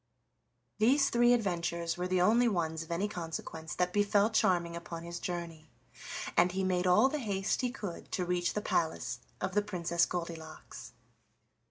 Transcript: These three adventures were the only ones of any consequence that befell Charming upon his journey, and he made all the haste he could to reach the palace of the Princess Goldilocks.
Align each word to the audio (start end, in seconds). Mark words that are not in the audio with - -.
These 0.79 1.11
three 1.11 1.31
adventures 1.31 1.95
were 1.95 2.07
the 2.07 2.21
only 2.21 2.47
ones 2.47 2.81
of 2.81 2.89
any 2.89 3.07
consequence 3.07 3.75
that 3.75 3.93
befell 3.93 4.31
Charming 4.31 4.75
upon 4.75 5.03
his 5.03 5.19
journey, 5.19 5.69
and 6.35 6.53
he 6.53 6.63
made 6.63 6.87
all 6.87 7.07
the 7.07 7.19
haste 7.19 7.61
he 7.61 7.69
could 7.69 8.11
to 8.13 8.25
reach 8.25 8.55
the 8.55 8.61
palace 8.63 9.19
of 9.39 9.53
the 9.53 9.61
Princess 9.61 10.07
Goldilocks. 10.07 10.93